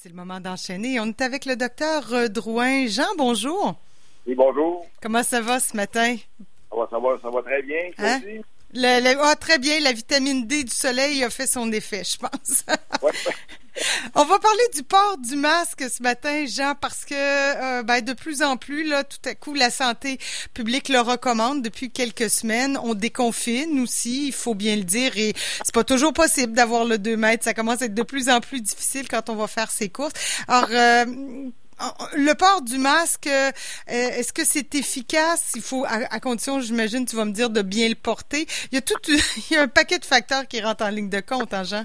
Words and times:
C'est 0.00 0.10
le 0.10 0.14
moment 0.14 0.38
d'enchaîner. 0.38 1.00
On 1.00 1.06
est 1.06 1.20
avec 1.22 1.44
le 1.44 1.56
docteur 1.56 2.30
Drouin. 2.30 2.86
Jean, 2.86 3.16
bonjour. 3.16 3.74
Oui, 4.28 4.36
bonjour. 4.36 4.86
Comment 5.02 5.24
ça 5.24 5.40
va 5.40 5.58
ce 5.58 5.76
matin? 5.76 6.16
Ça 6.70 6.76
va, 6.76 6.86
ça 6.88 7.00
va, 7.00 7.18
ça 7.20 7.28
va 7.28 7.42
très 7.42 7.62
bien. 7.62 7.90
Hein? 7.98 8.20
ah, 9.20 9.34
très 9.34 9.58
bien. 9.58 9.80
La 9.80 9.90
vitamine 9.92 10.46
D 10.46 10.62
du 10.62 10.70
soleil 10.70 11.24
a 11.24 11.30
fait 11.30 11.48
son 11.48 11.72
effet, 11.72 12.04
je 12.04 12.16
pense. 12.16 12.64
Ouais. 13.02 13.10
On 14.14 14.24
va 14.24 14.38
parler 14.38 14.62
du 14.74 14.82
port 14.82 15.16
du 15.18 15.36
masque 15.36 15.84
ce 15.90 16.02
matin, 16.02 16.44
Jean, 16.46 16.74
parce 16.74 17.04
que 17.04 17.14
euh, 17.14 17.82
ben, 17.82 18.00
de 18.02 18.12
plus 18.12 18.42
en 18.42 18.56
plus, 18.56 18.84
là, 18.84 19.04
tout 19.04 19.18
à 19.24 19.34
coup, 19.34 19.54
la 19.54 19.70
santé 19.70 20.18
publique 20.54 20.88
le 20.88 21.00
recommande 21.00 21.62
depuis 21.62 21.90
quelques 21.90 22.30
semaines. 22.30 22.78
On 22.82 22.94
déconfine 22.94 23.80
aussi, 23.80 24.28
il 24.28 24.32
faut 24.32 24.54
bien 24.54 24.76
le 24.76 24.84
dire, 24.84 25.16
et 25.16 25.34
c'est 25.64 25.74
pas 25.74 25.84
toujours 25.84 26.12
possible 26.12 26.52
d'avoir 26.52 26.84
le 26.84 26.98
2 26.98 27.16
mètres. 27.16 27.44
Ça 27.44 27.54
commence 27.54 27.82
à 27.82 27.86
être 27.86 27.94
de 27.94 28.02
plus 28.02 28.28
en 28.28 28.40
plus 28.40 28.60
difficile 28.60 29.08
quand 29.08 29.28
on 29.30 29.36
va 29.36 29.46
faire 29.46 29.70
ses 29.70 29.88
courses. 29.88 30.12
Alors, 30.48 30.68
euh, 30.70 31.04
le 32.14 32.32
port 32.34 32.62
du 32.62 32.78
masque, 32.78 33.26
euh, 33.26 33.52
est-ce 33.86 34.32
que 34.32 34.44
c'est 34.44 34.74
efficace? 34.74 35.52
Il 35.54 35.62
faut, 35.62 35.84
à, 35.86 36.20
condition, 36.20 36.60
j'imagine, 36.60 37.06
tu 37.06 37.16
vas 37.16 37.24
me 37.24 37.32
dire 37.32 37.50
de 37.50 37.62
bien 37.62 37.88
le 37.88 37.94
porter. 37.94 38.46
Il 38.72 38.74
y 38.74 38.78
a 38.78 38.80
tout, 38.80 38.96
il 39.06 39.54
y 39.54 39.56
a 39.56 39.62
un 39.62 39.68
paquet 39.68 39.98
de 39.98 40.04
facteurs 40.04 40.46
qui 40.46 40.60
rentrent 40.60 40.84
en 40.84 40.90
ligne 40.90 41.08
de 41.08 41.20
compte, 41.20 41.54
hein, 41.54 41.64
Jean? 41.64 41.84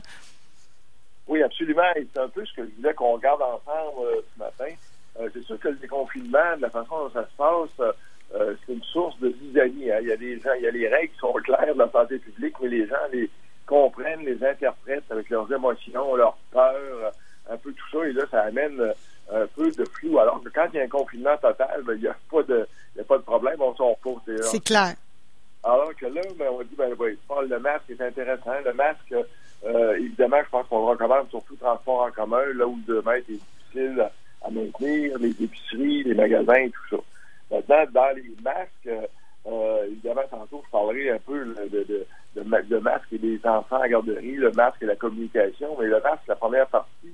Oui, 1.27 1.41
absolument. 1.41 1.83
Et 1.95 2.07
c'est 2.13 2.19
un 2.19 2.29
peu 2.29 2.45
ce 2.45 2.53
que 2.53 2.65
je 2.65 2.75
voulais 2.77 2.93
qu'on 2.93 3.13
regarde 3.13 3.41
ensemble 3.41 4.07
euh, 4.07 4.21
ce 4.33 4.39
matin. 4.39 4.73
Euh, 5.19 5.29
c'est 5.33 5.43
sûr 5.43 5.59
que 5.59 5.69
le 5.69 5.75
déconfinement, 5.75 6.57
de 6.57 6.61
la 6.61 6.69
façon 6.69 6.97
dont 6.97 7.09
ça 7.11 7.25
se 7.25 7.35
passe, 7.37 7.93
euh, 8.35 8.55
c'est 8.65 8.73
une 8.73 8.83
source 8.83 9.17
de 9.19 9.31
zizanie. 9.41 9.91
Hein. 9.91 9.99
Il 10.01 10.07
y 10.07 10.11
a 10.11 10.17
des 10.17 10.39
gens, 10.39 10.53
il 10.57 10.63
y 10.63 10.67
a 10.67 10.71
les 10.71 10.87
règles 10.87 11.13
qui 11.13 11.19
sont 11.19 11.33
claires 11.33 11.73
de 11.73 11.79
la 11.79 11.89
santé 11.91 12.17
publique, 12.17 12.55
mais 12.61 12.69
les 12.69 12.87
gens 12.87 12.95
les 13.11 13.29
comprennent, 13.65 14.25
les 14.25 14.43
interprètent 14.43 15.09
avec 15.09 15.29
leurs 15.29 15.51
émotions, 15.51 16.15
leurs 16.15 16.37
peurs, 16.51 17.11
un 17.49 17.57
peu 17.57 17.71
tout 17.71 17.89
ça. 17.91 18.05
Et 18.07 18.13
là, 18.13 18.23
ça 18.29 18.41
amène 18.41 18.93
un 19.31 19.47
peu 19.47 19.71
de 19.71 19.85
flou. 19.85 20.19
Alors 20.19 20.41
que 20.43 20.49
quand 20.49 20.67
il 20.73 20.77
y 20.77 20.79
a 20.81 20.83
un 20.83 20.89
confinement 20.89 21.37
total, 21.37 21.83
ben, 21.83 21.93
il 21.93 22.01
n'y 22.01 22.07
a 22.07 22.15
pas 22.29 22.43
de, 22.43 22.67
il 22.95 22.97
y 22.97 23.01
a 23.01 23.05
pas 23.05 23.17
de 23.17 23.23
problème, 23.23 23.61
on 23.61 23.75
s'en 23.75 23.91
repose. 23.91 24.21
C'est 24.41 24.63
clair. 24.63 24.95
Alors 25.63 25.95
que 25.95 26.07
là, 26.07 26.21
ben, 26.37 26.49
on 26.51 26.61
dit, 26.63 26.75
ben, 26.75 26.89
le 26.89 27.59
masque 27.59 27.89
est 27.89 28.01
intéressant. 28.01 28.51
Le 28.65 28.73
masque, 28.73 29.15
euh, 29.65 29.95
évidemment, 29.95 30.41
je 30.43 30.49
pense 30.49 30.67
qu'on 30.67 30.79
le 30.79 30.91
recommande 30.91 31.29
surtout 31.29 31.55
transport 31.55 32.01
en 32.01 32.11
commun, 32.11 32.43
là 32.55 32.67
où 32.67 32.75
le 32.87 33.01
2 33.01 33.01
mètres 33.03 33.29
est 33.29 33.39
difficile 33.39 34.09
à 34.41 34.51
maintenir, 34.51 35.17
les 35.19 35.29
épiceries, 35.29 36.03
les 36.03 36.15
magasins, 36.15 36.67
tout 36.69 36.97
ça. 36.97 37.03
Maintenant, 37.49 37.85
dans 37.93 38.15
les 38.15 38.35
masques, 38.43 39.09
euh, 39.47 39.85
évidemment, 39.87 40.23
tantôt, 40.29 40.61
je 40.65 40.71
parlerai 40.71 41.11
un 41.11 41.19
peu 41.19 41.45
de, 41.69 41.83
de, 41.83 42.05
et 43.11 43.17
des 43.17 43.39
enfants 43.45 43.79
à 43.79 43.87
garderie, 43.87 44.35
le 44.35 44.51
masque 44.51 44.81
et 44.81 44.85
la 44.85 44.95
communication, 44.95 45.75
mais 45.79 45.85
le 45.85 46.01
masque, 46.01 46.27
la 46.27 46.35
première 46.35 46.67
partie 46.67 47.13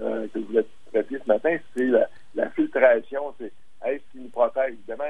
euh, 0.00 0.26
que 0.32 0.40
je 0.40 0.46
voulais 0.46 0.66
traiter 0.92 1.18
ce 1.18 1.28
matin, 1.28 1.56
c'est 1.76 1.88
la, 2.34 2.50
filtration, 2.50 3.34
c'est 3.38 3.52
est-ce 3.84 4.02
qu'il 4.12 4.22
nous 4.22 4.28
protège? 4.28 4.74
Évidemment, 4.74 5.04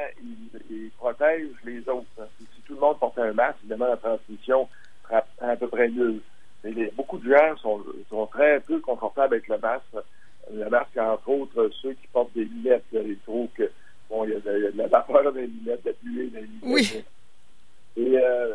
il, 0.70 0.90
protège 0.96 1.48
les 1.64 1.80
autres. 1.88 2.06
Si, 2.38 2.62
tout 2.66 2.74
le 2.74 2.80
monde 2.80 2.98
portait 2.98 3.22
un 3.22 3.32
masque, 3.32 3.58
évidemment, 3.62 3.88
la 3.88 3.96
transmission 3.96 4.68
sera 5.04 5.24
à 5.40 5.56
peu 5.56 5.68
près 5.68 5.88
nulle 5.88 6.20
gens 7.24 7.56
sont, 7.56 7.82
sont, 8.08 8.26
très 8.26 8.60
peu 8.60 8.80
confortables 8.80 9.34
avec 9.34 9.48
le 9.48 9.58
masque. 9.58 10.06
Le 10.52 10.68
masque, 10.68 10.96
entre 10.96 11.28
autres, 11.28 11.70
ceux 11.80 11.92
qui 11.92 12.06
portent 12.12 12.32
des 12.34 12.44
lunettes, 12.44 12.84
ils 12.92 13.18
trouvent 13.24 13.48
que 13.54 13.70
bon, 14.08 14.24
il 14.24 14.30
y, 14.30 14.34
a 14.34 14.40
de, 14.40 14.72
la 14.74 14.86
vapeur 14.88 15.22
dans 15.24 15.30
les 15.30 15.46
lunettes, 15.46 15.84
de 15.84 15.90
la 15.90 15.94
pluie 15.94 16.30
dans 16.30 16.40
les 16.40 16.46
lunettes. 16.46 16.62
Oui. 16.62 17.04
Et 17.96 18.18
euh, 18.18 18.54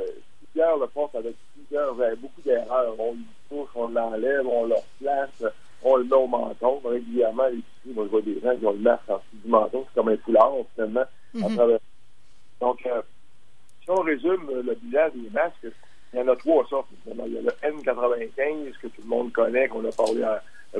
plusieurs 0.52 0.78
le 0.78 0.88
portent 0.88 1.16
avec 1.16 1.36
plusieurs, 1.54 2.02
avec 2.02 2.20
beaucoup 2.20 2.42
d'erreurs. 2.42 2.96
On 3.00 3.14
le 3.14 3.20
touche, 3.50 3.70
on 3.76 3.88
l'enlève, 3.90 4.48
on 4.48 4.66
le 4.66 4.76
replace, 4.76 5.44
on 5.84 5.98
le 5.98 6.04
met 6.06 6.14
au 6.14 6.28
menton. 6.28 6.82
Régulièrement, 6.84 7.48
ici, 7.50 7.94
moi, 7.94 8.06
je 8.06 8.10
vois 8.10 8.22
des 8.22 8.40
gens 8.42 8.56
qui 8.58 8.66
ont 8.66 8.74
le 8.74 8.80
masque 8.80 9.10
en 9.10 9.16
dessous 9.16 9.44
du 9.44 9.50
menton. 9.50 9.86
C'est 9.88 10.00
comme 10.00 10.10
un 10.10 10.18
foulard, 10.18 10.54
finalement. 10.74 11.06
Mm 11.34 11.78
Donc, 12.62 12.86
euh, 12.86 13.02
si 13.84 13.90
on 13.90 14.02
résume 14.02 14.50
le 14.66 14.76
bilan 14.76 15.10
des 15.14 15.30
masques, 15.30 15.76
il 16.14 16.20
y 16.20 16.22
en 16.22 16.28
a 16.28 16.36
trois 16.36 16.66
sortes. 16.68 16.88
Il 17.08 17.34
y 17.34 17.38
a 17.38 17.42
le 17.42 17.52
N95 17.64 18.72
que 18.82 18.88
tout 18.88 19.02
le 19.02 19.08
monde 19.08 19.32
connaît, 19.32 19.68
qu'on 19.68 19.86
a 19.86 19.92
parlé 19.92 20.26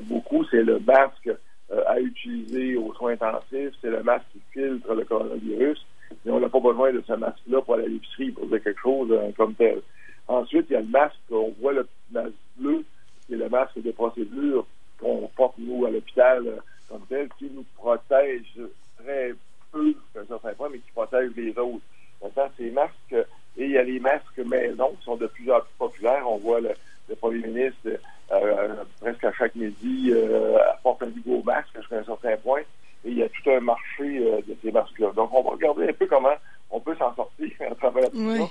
beaucoup. 0.04 0.46
C'est 0.46 0.64
le 0.64 0.80
masque 0.80 1.30
euh, 1.72 1.84
à 1.88 2.00
utiliser 2.00 2.78
aux 2.78 2.94
soins 2.94 3.14
intensifs. 3.14 3.74
C'est 3.82 3.90
le 3.90 4.04
masque 4.04 4.26
qui 4.32 4.42
filtre 4.54 4.94
le 4.94 5.04
coronavirus. 5.04 5.86
Et 6.26 6.30
on 6.30 6.40
n'a 6.40 6.50
pas 6.50 6.60
besoin 6.60 6.92
de 6.94 7.04
ce 7.06 7.14
masque-là 7.14 7.62
pour 7.62 7.74
aller 7.74 7.86
à 7.86 7.88
l'épicerie 7.88 8.32
pour 8.32 8.50
faire 8.50 8.64
quelque 8.64 8.80
chose 8.80 9.10
euh, 9.12 9.32
comme 9.36 9.56
tel. 9.56 9.82
Ensuite, 10.28 10.68
il 10.70 10.74
y 10.74 10.78
a 10.78 10.82
le 10.82 10.88
masque, 10.88 11.18
on 11.32 11.54
voit 11.60 11.74
le 11.74 11.88
masque 12.12 12.34
bleu, 12.58 12.86
qui 13.26 13.34
est 13.34 13.38
le 13.38 13.50
masque 13.50 13.82
de 13.82 13.92
procédure 13.92 14.66
qu'on 15.00 15.30
porte, 15.36 15.56
nous, 15.58 15.86
à 15.86 15.92
l'hôpital 15.92 16.48
euh, 16.48 16.58
comme 16.88 17.02
tel, 17.10 17.28
qui 17.38 17.50
nous 17.54 17.66
protège 17.76 18.60
très 19.04 19.34
peu, 19.72 19.94
à 20.16 20.20
un 20.20 20.26
certain 20.26 20.54
point, 20.54 20.70
mais 20.72 20.80
qui 20.80 20.92
protège 20.92 21.32
les 21.36 21.58
autres. 21.58 21.84
Maintenant, 22.24 22.50
ces 22.58 22.72
masques 22.72 23.28
et 23.58 23.66
il 23.66 23.72
y 23.72 23.78
a 23.78 23.84
les 23.84 24.00
masques 24.00 24.38
maison 24.40 24.94
qui 25.00 25.05
sont 25.16 25.24
de 25.24 25.28
plus 25.28 25.52
en 25.52 25.60
plus 25.60 25.74
populaires. 25.78 26.24
On 26.28 26.38
voit 26.38 26.60
le, 26.60 26.72
premier 27.20 27.48
ministre 27.48 27.88
euh, 28.32 28.76
presque 29.00 29.24
à 29.24 29.32
chaque 29.34 29.56
midi 29.56 30.12
euh, 30.12 30.58
apporte 30.74 31.04
un 31.04 31.10
nouveau 31.10 31.44
masque 31.44 31.70
jusqu'à 31.76 32.00
un 32.00 32.04
certain 32.04 32.38
point. 32.38 32.62
Et 33.06 33.10
il 33.10 33.18
y 33.18 33.24
a 33.24 33.30
tout 33.30 33.50
un 33.50 33.60
marché 33.60 34.20
euh, 34.20 34.42
de 34.48 34.56
ces 34.64 34.72
masques-là. 34.72 35.12
Donc, 35.16 35.34
on 35.34 35.44
va 35.44 35.52
regarder 35.52 35.90
un 35.90 35.94
peu 35.94 36.08
comment 36.08 36.36
on 36.72 36.80
peut 36.80 36.96
s'en 36.96 37.14
sortir 37.16 37.52
à 37.72 37.76
travers 37.76 38.10
tout 38.10 38.36
ça. 38.36 38.44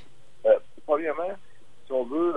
Euh, 0.46 0.58
premièrement, 0.86 1.32
si 1.86 1.92
on 1.92 2.04
veut 2.04 2.34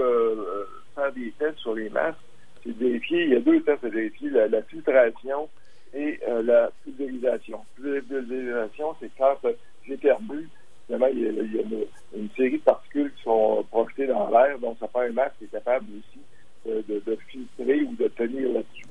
faire 0.95 1.11
des 1.13 1.31
tests 1.37 1.59
sur 1.59 1.75
les 1.75 1.89
masques, 1.89 2.17
c'est 2.63 2.75
vérifier, 2.75 3.23
il 3.23 3.29
y 3.29 3.35
a 3.35 3.39
deux 3.39 3.61
tests 3.61 3.83
à 3.83 3.89
vérifier, 3.89 4.29
la, 4.29 4.61
filtration 4.63 5.47
et 5.93 6.19
la 6.43 6.69
pulvérisation. 6.83 7.59
La 7.81 8.01
pulvérisation, 8.01 8.95
c'est 8.99 9.11
quand 9.17 9.37
j'ai 9.85 9.97
perdu 9.97 10.49
il 10.89 10.97
y 10.97 11.59
a, 11.59 12.17
une, 12.17 12.29
série 12.35 12.57
de 12.57 12.63
particules 12.63 13.11
qui 13.17 13.23
sont 13.23 13.65
projetées 13.69 14.07
dans 14.07 14.29
l'air, 14.29 14.57
donc 14.59 14.77
ça 14.79 14.87
fait 14.87 15.07
un 15.07 15.11
masque 15.11 15.35
qui 15.39 15.45
est 15.45 15.51
capable 15.51 15.85
aussi 15.97 16.19
de, 16.65 17.17
filtrer 17.27 17.81
ou 17.81 17.95
de 17.95 18.07
tenir 18.09 18.53
là-dessus. 18.53 18.85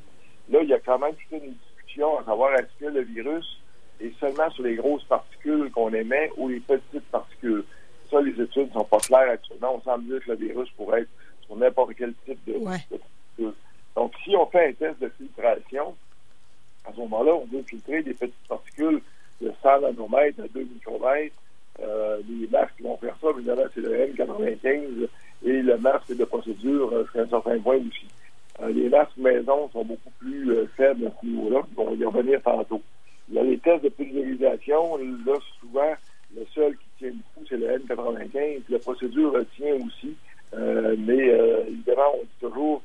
Là, 0.50 0.60
il 0.62 0.68
y 0.68 0.74
a 0.74 0.78
quand 0.96 1.06
même 1.06 1.14
toute 1.14 1.42
une 1.42 1.52
discussion 1.52 2.18
à 2.18 2.24
savoir 2.24 2.54
est-ce 2.54 2.84
que 2.84 2.90
le 2.90 3.02
virus 3.02 3.60
est 4.00 4.18
seulement 4.18 4.50
sur 4.50 4.64
les 4.64 4.76
grosses 4.76 5.04
particules 5.04 5.70
qu'on 5.70 5.92
émet 5.92 6.30
ou 6.36 6.48
les 6.48 6.60
petites 6.60 7.04
particules. 7.10 7.64
Ça, 8.10 8.20
les 8.20 8.40
études 8.40 8.68
ne 8.68 8.72
sont 8.72 8.84
pas 8.84 8.98
claires 8.98 9.30
actuellement. 9.30 9.76
On 9.76 9.80
semble 9.82 10.04
dire 10.04 10.24
que 10.24 10.30
le 10.32 10.36
virus 10.36 10.70
pourrait 10.76 11.02
être 11.02 11.10
sur 11.44 11.56
n'importe 11.56 11.92
quel 11.96 12.14
type 12.24 12.38
de, 12.46 12.58
particules. 12.64 13.52
Donc, 13.94 14.12
si 14.24 14.36
on 14.36 14.46
fait 14.46 14.68
un 14.68 14.72
test 14.72 15.00
de 15.00 15.08
filtration, 15.16 15.94
à 16.84 16.92
ce 16.92 16.98
moment-là, 16.98 17.34
on 17.34 17.46
veut 17.46 17.62
filtrer 17.62 18.02
des 18.02 18.14
petites 18.14 18.48
particules 18.48 19.00
de 19.40 19.52
100 19.62 19.80
nanomètres 19.80 20.40
à 20.40 20.48
2 20.48 20.60
micromètres 20.60 21.34
euh, 21.80 22.22
les 22.28 22.46
masques 22.48 22.76
qui 22.76 22.82
vont 22.84 22.96
faire 22.96 23.16
ça, 23.20 23.28
évidemment, 23.36 23.64
c'est 23.74 23.80
le 23.80 24.06
N95 24.14 25.08
et 25.44 25.62
le 25.62 25.78
masque 25.78 26.16
de 26.16 26.24
procédure 26.24 26.90
euh, 26.92 27.04
jusqu'à 27.04 27.22
un 27.22 27.28
certain 27.28 27.58
point 27.58 27.76
aussi. 27.76 28.06
Euh, 28.66 28.72
les 28.72 28.88
masques 28.88 29.16
maison 29.16 29.68
sont 29.72 29.84
beaucoup 29.84 30.10
plus 30.18 30.66
faibles 30.76 31.06
à 31.06 31.10
ce 31.20 31.26
niveau-là. 31.26 31.62
On 31.76 31.84
va 31.84 31.92
y 31.92 32.04
revenir 32.04 32.42
tantôt. 32.42 32.82
Il 33.28 33.34
y 33.34 33.38
a 33.38 33.42
les 33.42 33.58
tests 33.58 33.84
de 33.84 33.88
pulvérisation. 33.88 34.96
Là, 34.96 35.34
souvent, 35.60 35.94
le 36.34 36.44
seul 36.54 36.76
qui 36.76 36.86
tient 36.98 37.08
le 37.08 37.14
coup, 37.34 37.46
c'est 37.48 37.56
le 37.56 37.78
N95. 37.78 38.62
La 38.68 38.78
procédure 38.78 39.34
tient 39.56 39.74
aussi. 39.74 40.16
mais 40.52 41.28
évidemment, 41.68 42.12
on 42.14 42.22
dit 42.22 42.40
toujours, 42.40 42.82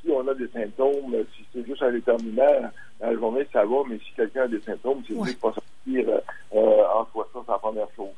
si 0.00 0.10
on 0.10 0.26
a 0.28 0.34
des 0.34 0.48
symptômes, 0.48 1.16
si 1.36 1.44
c'est 1.52 1.66
juste 1.66 1.82
un 1.82 1.92
déterminant, 1.92 2.70
dans 3.00 3.06
la 3.06 3.14
journée, 3.14 3.46
ça 3.52 3.64
va, 3.64 3.76
mais 3.88 3.98
si 3.98 4.12
quelqu'un 4.14 4.42
a 4.42 4.48
des 4.48 4.60
symptômes, 4.60 5.02
c'est 5.06 5.14
ouais. 5.14 5.34
pas 5.34 5.52
sortir 5.52 6.20
en 6.52 7.06
soi. 7.12 7.28
Ça, 7.32 7.40
c'est 7.44 7.52
la 7.52 7.58
première 7.58 7.88
chose 7.96 8.14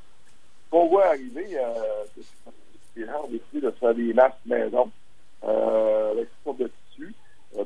on 0.77 0.87
voit 0.89 1.07
arriver, 1.07 1.47
euh, 1.59 2.05
on 3.23 3.28
décide 3.28 3.63
de 3.63 3.71
faire 3.73 3.95
des 3.95 4.13
masques 4.13 4.34
maison 4.47 4.91
euh, 5.45 6.13
avec 6.13 6.28
toutes 6.28 6.45
sortes 6.45 6.59
de 6.59 6.65
euh, 6.65 6.69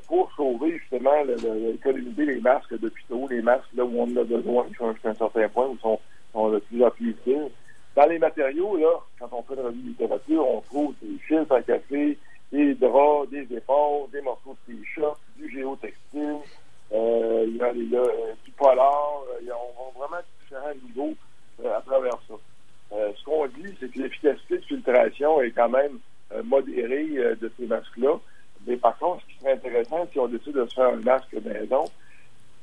pour 0.07 0.31
sauver 0.37 0.79
justement 0.79 1.23
l'économiser 1.25 2.25
les 2.27 2.41
masques 2.41 2.79
d'hôpitaux, 2.79 3.27
les 3.29 3.43
masques 3.43 3.73
là 3.75 3.85
où 3.85 3.99
on 3.99 4.05
en 4.05 4.17
a 4.17 4.25
besoin 4.25 4.67
jusqu'à 4.69 5.11
un 5.11 5.15
certain 5.15 5.49
point 5.49 5.67
où 5.67 5.79
sont, 5.79 5.99
sont 6.33 6.51
de 6.51 6.59
plus 6.59 6.85
en 6.85 6.91
plus. 6.91 7.17
Dans 7.97 8.07
les 8.07 8.19
matériaux, 8.19 8.77
là, 8.77 8.93
quand 9.19 9.29
on 9.33 9.43
fait 9.43 9.57
de 9.57 9.63
la 9.63 9.71
littérature, 9.71 10.47
on 10.47 10.61
trouve 10.61 10.95
des 11.03 11.19
fils 11.27 11.51
à 11.51 11.61
café, 11.63 12.17
des 12.53 12.75
draps, 12.75 13.31
des 13.31 13.43
épaules, 13.57 14.11
des 14.13 14.21
morceaux 14.23 14.57
de 14.69 14.75
t-shirt, 14.75 15.19
du 15.37 15.51
géotextile, 15.51 16.39
euh, 16.93 17.45
il 17.49 17.57
y 17.57 17.63
a, 17.63 17.73
il 17.73 17.91
y 17.91 17.97
a 17.97 18.05
du 18.45 18.51
polar, 18.53 19.23
il 19.41 19.47
y 19.47 19.51
a, 19.51 19.57
on 19.57 19.99
vraiment 19.99 20.23
différents 20.41 20.75
niveaux 20.87 21.15
à 21.65 21.81
travers 21.83 22.19
ça. 22.29 22.35
Euh, 22.93 23.13
ce 23.17 23.25
qu'on 23.25 23.47
dit, 23.47 23.75
c'est 23.79 23.91
que 23.91 24.01
l'efficacité 24.01 24.59
de 24.59 24.65
filtration 24.65 25.41
est 25.43 25.53
quand 25.53 25.69
même 25.69 25.99
euh, 26.33 26.43
modérée 26.43 27.09
euh, 27.17 27.37
de 27.37 27.51
ces 27.59 27.67
masques-là. 27.67 28.19
Mais 28.67 28.77
par 28.77 28.99
contre, 28.99 29.23
ce 29.23 29.33
qui 29.33 29.41
serait 29.41 29.53
intéressant, 29.53 30.09
si 30.11 30.19
on 30.19 30.27
décide 30.27 30.55
de 30.55 30.67
se 30.67 30.75
faire 30.75 30.89
un 30.89 30.97
masque 30.97 31.33
maison, 31.45 31.85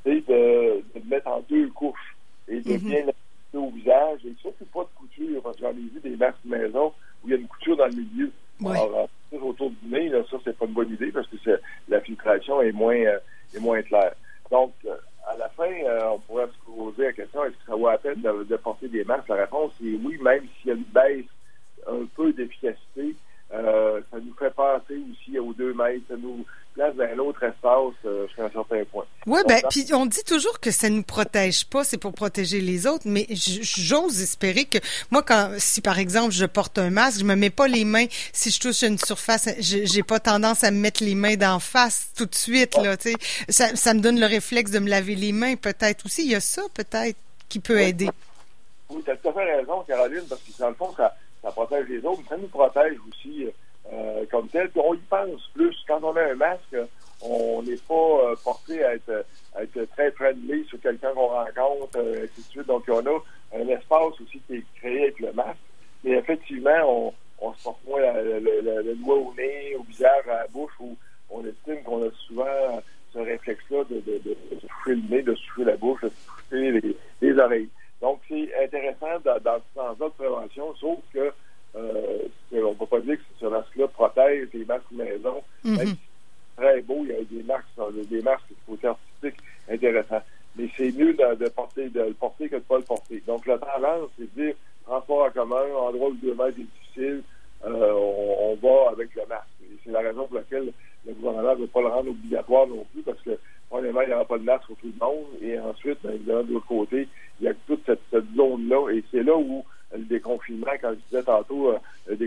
c'est 0.04 0.28
de, 0.28 0.84
de 0.96 1.10
mettre 1.10 1.28
en 1.28 1.44
deux 1.50 1.68
couches 1.70 2.16
et 2.48 2.60
de 2.60 2.74
mhm. 2.74 2.80
bien 2.80 2.98
l'appliquer 3.06 3.14
au 3.54 3.70
visage. 3.70 4.20
Et 4.26 4.34
surtout 4.42 4.66
pas 4.66 4.84
de 4.84 4.90
couture, 4.96 5.42
parce 5.42 5.58
que 5.58 5.64
j'en 5.64 5.72
ai 5.72 5.74
vu 5.74 6.00
des 6.04 6.16
masques 6.16 6.38
maison 6.46 6.94
où 7.24 7.28
il 7.28 7.32
y 7.32 7.34
a 7.34 7.38
une 7.38 7.48
couture 7.48 7.78
dans 7.78 7.88
le 7.88 7.94
milieu. 7.94 8.32
Alors, 8.66 9.08
autour 9.42 9.70
du 9.70 9.90
nez, 9.90 10.10
là, 10.10 10.20
ça, 10.30 10.38
c'est 10.44 10.58
pas 10.58 10.66
une 10.66 10.74
bonne 10.74 10.92
idée 10.92 11.12
parce 11.12 11.28
que 11.28 11.38
la 11.88 12.02
filtration 12.02 12.62
est 12.62 12.72
moins, 12.72 12.96
est 12.96 13.60
moins 13.60 13.82
clair. 13.84 14.14
Donc, 14.50 14.74
à 15.28 15.38
la 15.38 15.50
fin, 15.50 15.70
on 16.12 16.20
pourrait 16.20 16.48
se 16.48 16.72
poser 16.72 17.04
la 17.04 17.14
question, 17.14 17.44
est-ce 17.44 17.54
que 17.54 17.66
ça 17.68 17.76
vaut 17.76 17.90
la 17.90 17.98
peine 17.98 18.22
de, 18.22 18.56
porter 18.56 18.88
des 18.88 19.04
masques? 19.04 19.28
La 19.28 19.36
réponse 19.36 19.74
est 19.84 20.00
oui, 20.04 20.18
même 20.22 20.44
s'il 20.58 20.70
y 20.70 20.72
a 20.72 20.76
une 20.76 20.84
baisse 20.84 21.26
un 21.88 22.06
peu 22.16 22.34
d'efficacité, 22.34 23.16
ça 23.52 24.20
nous 24.22 24.34
fait 24.38 24.54
passer 24.54 25.02
aussi 25.12 25.40
aux 25.40 25.54
deux 25.54 25.74
mètres, 25.74 26.04
ça 26.10 26.16
nous 26.18 26.46
place 26.78 26.96
dans 26.96 27.04
un 27.04 27.18
autre 27.20 27.44
espace 27.44 27.94
euh, 28.06 28.28
jusqu'à 28.28 28.46
un 28.46 28.52
certain 28.52 28.84
point. 28.86 29.06
Oui, 29.26 29.40
ben, 29.48 29.62
puis 29.70 29.86
on 29.94 30.06
dit 30.06 30.24
toujours 30.24 30.60
que 30.60 30.72
ça 30.72 30.90
ne 30.90 30.98
nous 30.98 31.04
protège 31.04 31.66
pas, 31.66 31.84
c'est 31.84 31.98
pour 31.98 32.14
protéger 32.14 32.62
les 32.62 32.86
autres, 32.86 33.04
mais 33.06 33.26
j'ose 33.30 34.22
espérer 34.22 34.66
que 34.66 34.78
moi, 35.10 35.24
quand 35.24 35.52
si 35.58 35.82
par 35.82 35.98
exemple 35.98 36.32
je 36.32 36.46
porte 36.46 36.78
un 36.78 36.90
masque, 36.90 37.20
je 37.20 37.26
me 37.26 37.36
mets 37.36 37.50
pas 37.50 37.68
les 37.68 37.84
mains, 37.84 38.06
si 38.32 38.52
je 38.52 38.60
touche 38.60 38.84
une 38.84 38.98
surface, 38.98 39.50
j'ai 39.60 40.04
pas 40.04 40.20
tendance 40.20 40.64
à 40.64 40.72
me 40.72 40.78
mettre 40.80 41.04
les 41.04 41.16
mains 41.16 41.36
d'en 41.36 41.60
face 41.60 42.12
tout 42.16 42.26
de 42.26 42.36
suite, 42.36 42.78
là, 42.78 42.96
tu 42.96 43.12
sais. 43.12 43.16
Ça, 43.50 43.76
ça 43.76 43.94
me 43.94 44.00
donne 44.00 44.20
le 44.20 44.28
réflexe 44.28 44.72
de 44.72 44.80
me 44.80 44.90
laver 44.90 45.16
les 45.16 45.32
mains, 45.32 45.56
peut-être 45.56 46.06
aussi. 46.06 46.26
Il 46.26 46.32
y 46.32 46.36
a 46.36 46.40
ça, 46.40 46.62
peut-être, 46.74 47.18
qui 47.50 47.60
peut 47.60 47.80
aider. 47.80 48.10
Oui, 48.90 49.02
tu 49.04 49.12
as 49.12 49.18
tout 49.18 49.30
à 49.30 49.34
fait 49.34 49.56
raison, 49.56 49.84
Caroline, 49.88 50.24
parce 50.30 50.42
que 50.42 50.60
dans 50.60 50.70
le 50.70 50.76
fond, 50.76 50.94
ça, 50.96 51.16
les 51.98 52.06
autres, 52.06 52.22
ça 52.30 52.38
nous 52.38 52.48
protège 52.48 52.98
aussi. 53.10 53.46
Euh, 53.46 53.52
euh, 53.94 54.26
comme 54.30 54.48
tel. 54.50 54.70
On 54.76 54.94
y 54.94 54.98
pense 55.10 55.48
plus. 55.54 55.76
Quand 55.88 56.04
on 56.04 56.16
a 56.16 56.32
un 56.32 56.36
masque, 56.36 56.76
on 57.22 57.62
n'est 57.64 57.78
pas 57.78 57.94
euh, 57.94 58.36
porté 58.44 58.84
à 58.84 58.96
être, 58.96 59.26
à 59.56 59.64
être, 59.64 59.86
très 59.92 60.12
friendly 60.12 60.66
sur 60.66 60.80
quelqu'un 60.82 61.14
qu'on 61.14 61.28
rencontre, 61.28 61.98
euh, 61.98 62.26
ainsi 62.26 62.42
de 62.42 62.48
suite. 62.50 62.68
Donc, 62.68 62.84
on 62.90 63.06
a 63.06 63.24
un 63.56 63.68
espace 63.70 64.20
aussi 64.22 64.42
qui 64.46 64.56
est 64.56 64.64
créé 64.76 65.04
avec 65.04 65.20
le 65.20 65.32
masque. 65.32 65.60
Mais 66.04 66.12
effectivement, 66.18 67.14
on, 67.40 67.54
se 67.54 67.64
porte 67.64 67.80
moins 67.88 68.02
le, 68.02 68.96
doigt 68.96 69.16
au 69.16 69.34
nez, 69.38 69.76
au 69.80 69.84
visage, 69.84 70.28
à 70.28 70.40
la 70.40 70.48
bouche, 70.48 70.74
où 70.82 70.98
on 71.30 71.46
estime 71.46 71.82
qu'on 71.84 72.06
a 72.06 72.12
souvent 72.28 72.84
ce 73.14 73.20
réflexe-là 73.20 73.84
de, 73.90 74.02
souffler 74.62 74.96
le 74.96 75.16
nez, 75.16 75.22
de 75.22 75.36
souffler 75.36 75.66
la 75.66 75.78
bouche, 75.78 76.02
de 76.02 76.10
souffler 76.10 76.96
les, 77.22 77.40
oreilles. 77.40 77.70
Donc, 78.02 78.20
c'est 78.28 78.50
intéressant 78.64 79.20
dans, 79.24 79.40
dans 79.40 79.58
ce 79.58 79.80
sens-là 79.80 80.08
de 80.08 80.14
prévention, 80.14 80.76
sauf 80.76 81.00
que 81.14 81.32
euh, 81.78 82.28
on 82.54 82.70
ne 82.70 82.76
peut 82.76 82.86
pas 83.00 83.06
dire 83.06 83.18
que 83.18 83.24
ce 83.40 83.46
masque-là 83.46 83.88
protège 83.88 84.48
les 84.54 84.66
masques 84.66 84.92
maison. 84.92 85.44
Mm 85.64 85.94
très 86.58 86.82
beau, 86.82 87.04
il 87.04 87.10
y 87.10 87.14
a 87.14 87.24
des 87.24 87.44
masques, 87.44 88.10
des 88.10 88.22
masques 88.22 88.52
côté 88.68 88.88
artistique 88.88 89.42
intéressants. 89.70 90.24
Mais 90.56 90.68
c'est 90.76 90.92
mieux 90.92 91.14
de, 91.14 91.50
porter, 91.50 91.90
de 91.90 92.02
le 92.02 92.14
porter 92.14 92.50
que 92.50 92.56
de 92.56 92.62
ne 92.62 92.62
pas 92.62 92.78
le 92.78 92.84
porter. 92.84 93.24
Donc, 93.28 93.46
la 93.46 93.60
tendance, 93.60 94.10
c'est 94.18 94.36
de 94.36 94.44
dire 94.44 94.56
transport 94.86 95.28
en 95.28 95.30
commun, 95.30 95.64
endroit 95.80 96.10
où 96.10 96.16
deux 96.16 96.34
mètres 96.34 96.58
est 96.60 96.64
difficile, 96.64 97.22
euh, 97.66 97.92
on, 97.94 98.56
va 98.56 98.92
avec 98.92 99.14
le 99.16 99.22
masque. 99.28 99.46
c'est 99.84 99.92
la 99.92 100.00
raison 100.00 100.26
pour 100.26 100.38
laquelle 100.38 100.72
le 101.06 101.14
gouvernement 101.14 101.54
ne 101.54 101.62
veut 101.62 101.68
pas 101.68 101.82
le 101.82 101.88
rendre 101.88 102.10
obligatoire 102.10 102.68
non 102.68 102.86
plus, 102.92 103.04
parce 103.04 103.22
que, 103.22 103.38
premièrement, 103.70 104.02
il 104.02 104.08
n'y 104.08 104.14
aura 104.14 104.26
pas 104.26 104.38
de 104.40 104.44
masque 104.44 104.68
pour 104.68 104.78
tout 104.78 104.92
le 105.00 105.06
monde. 105.06 105.26
Et 105.42 105.60
ensuite, 105.60 106.02
bien 106.02 106.14
évidemment, 106.14 106.44
de 106.44 106.54
l'autre 106.54 106.68
côté, 106.68 107.08
il 107.40 107.46
y 107.46 107.50
a 107.50 107.54
toute 107.68 107.86
cette, 107.86 108.02
cette 108.10 108.36
zone-là. 108.36 108.90
Et 108.94 109.04
c'est 109.12 109.24
là 109.24 109.38
où 109.38 109.64
le 109.94 110.04
déconfinement, 110.06 110.72
quand 110.82 110.92
je 110.92 111.00
disais 111.10 111.24
tantôt, 111.24 111.72
euh, 111.72 111.78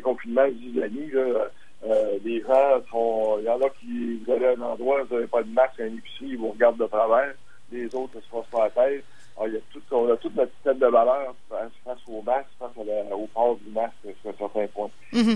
le 0.00 0.12
déconfinement 0.12 0.46
islamique, 0.46 1.12
là, 1.12 1.50
euh, 1.86 2.18
les 2.24 2.40
gens 2.40 2.80
sont. 2.90 3.38
Il 3.40 3.44
y 3.44 3.48
en 3.48 3.60
a 3.60 3.70
qui 3.70 4.16
vous 4.24 4.32
allez 4.32 4.46
à 4.46 4.50
un 4.50 4.60
endroit, 4.60 5.02
vous 5.04 5.14
n'avez 5.14 5.26
pas 5.26 5.42
de 5.42 5.50
masque 5.50 5.80
à 5.80 5.86
une 5.86 5.98
épicerie, 5.98 6.30
ils 6.30 6.38
vous 6.38 6.50
regardent 6.50 6.78
de 6.78 6.86
travers. 6.86 7.34
Les 7.72 7.86
autres 7.94 8.16
ne 8.16 8.20
se 8.20 8.28
passent 8.30 8.50
pas 8.50 8.64
la 8.64 8.70
tête. 8.70 9.04
Alors, 9.36 9.48
il 9.48 9.54
y 9.54 9.56
a 9.56 9.60
tout, 9.72 9.80
on 9.92 10.12
a 10.12 10.16
toute 10.16 10.34
notre 10.36 10.52
système 10.54 10.78
de 10.78 10.86
valeur 10.86 11.34
face, 11.48 11.98
au 12.08 12.22
masque, 12.22 12.48
face 12.58 12.70
au 12.76 13.26
port 13.32 13.56
du 13.56 13.70
masque 13.70 13.94
sur 14.20 14.30
un 14.30 14.34
certain 14.34 14.66
point. 14.66 14.90
Mm 15.12 15.34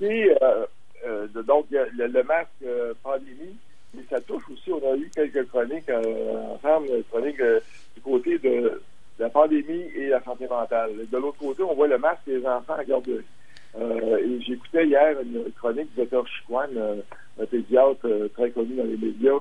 Et 0.00 0.34
euh, 0.42 0.66
euh, 1.06 1.28
donc, 1.46 1.66
le, 1.70 2.06
le 2.06 2.22
masque 2.24 2.48
euh, 2.64 2.94
pandémie, 3.02 3.56
mais 3.94 4.02
ça 4.10 4.20
touche 4.22 4.44
aussi, 4.50 4.72
on 4.72 4.92
a 4.92 4.96
eu 4.96 5.10
quelques 5.14 5.46
chroniques 5.48 5.90
ensemble, 5.90 6.88
chroniques 7.10 7.42
du 7.94 8.00
côté 8.02 8.38
de 8.38 8.82
la 9.18 9.28
pandémie 9.28 9.84
et 9.94 10.08
la 10.08 10.22
santé 10.22 10.46
mentale. 10.48 10.90
De 11.10 11.18
l'autre 11.18 11.38
côté, 11.38 11.62
on 11.62 11.74
voit 11.74 11.86
le 11.86 11.98
masque 11.98 12.26
des 12.26 12.44
enfants 12.46 12.74
à 12.74 12.84
garderie. 12.84 13.24
Euh, 13.78 14.18
et 14.18 14.40
j'écoutais 14.40 14.86
hier 14.86 15.20
une 15.20 15.52
chronique 15.52 15.94
du 15.94 16.04
Dr. 16.06 16.26
Chiquan, 16.26 16.68
euh, 16.76 17.00
un 17.40 17.46
pédiatre 17.46 18.06
euh, 18.06 18.28
très 18.28 18.50
connu 18.50 18.74
dans 18.76 18.84
les 18.84 18.96
médias, 18.96 19.38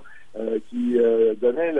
qui 0.69 0.97
donnait 1.39 1.73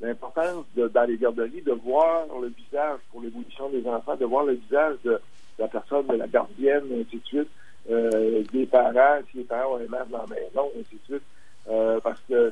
l'importance 0.00 0.64
dans 0.74 1.04
les 1.06 1.18
garderies 1.18 1.60
de 1.60 1.72
voir 1.72 2.24
le 2.40 2.48
visage 2.48 2.98
pour 3.10 3.20
l'évolution 3.20 3.68
des 3.68 3.86
enfants, 3.86 4.16
de 4.16 4.24
voir 4.24 4.46
le 4.46 4.54
visage 4.54 4.96
de, 5.04 5.20
la 5.58 5.68
personne, 5.68 6.06
de 6.06 6.14
la 6.14 6.26
gardienne, 6.26 6.84
ainsi 6.98 7.18
de 7.18 7.26
suite, 7.26 8.52
des 8.54 8.64
parents, 8.64 9.20
si 9.30 9.36
les 9.36 9.44
parents 9.44 9.74
ont 9.74 9.76
un 9.76 9.88
masque 9.90 10.08
dans 10.08 10.22
la 10.22 10.34
maison, 10.34 10.70
ainsi 10.78 10.94
de 10.94 11.04
suite, 11.04 12.02
parce 12.02 12.20
que 12.26 12.50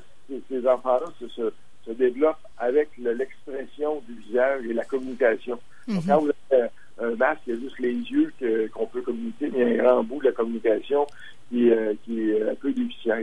ces, 0.51 0.69
enfants-là 0.69 1.07
se, 1.19 1.51
se, 1.87 1.93
développent 1.93 2.37
avec 2.59 2.91
l'expression 2.99 4.03
du 4.07 4.17
visage 4.17 4.67
et 4.67 4.75
la 4.75 4.85
communication. 4.85 5.59
Mm-hmm. 5.89 6.07
quand 6.07 6.21
vous 6.21 6.31
avez 6.51 6.69
un 7.01 7.15
masque, 7.15 7.43
il 7.47 7.55
y 7.55 7.57
a 7.57 7.61
juste 7.61 7.79
les 7.79 7.93
yeux 7.93 8.33
qu'on 8.73 8.87
peut 8.87 9.03
communiquer, 9.03 9.51
mais 9.53 9.61
il 9.61 9.77
y 9.77 9.78
a 9.78 9.78
un 9.78 9.78
grand 9.89 10.05
bout 10.05 10.21
de 10.21 10.27
la 10.27 10.33
communication 10.33 11.07
qui, 11.49 11.71
euh, 11.71 11.95
qui 12.05 12.31
est 12.31 12.51
un 12.51 12.55
peu 12.55 12.73
déficient. 12.73 13.17